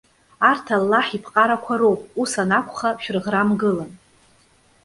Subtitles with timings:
[0.49, 2.01] Арҭ Аллаҳ иԥҟарақәа роуп.
[2.21, 3.91] Ус анакәха, шәрыӷрамгылан.